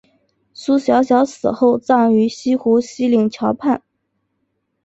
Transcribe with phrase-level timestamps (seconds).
[0.55, 3.83] 苏小小死后葬于西湖西泠桥畔。